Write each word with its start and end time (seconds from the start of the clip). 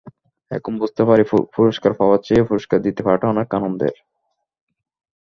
এখন 0.51 0.73
বুঝতে 0.77 1.01
পারি 1.05 1.23
পুরস্কার 1.55 1.91
পাওয়ার 1.93 2.19
চেয়ে 2.25 2.47
পুরস্কার 2.49 2.79
দিতে 2.81 3.01
পারাটা 3.05 3.25
অনেক 3.27 3.47
আনন্দের। 3.53 3.95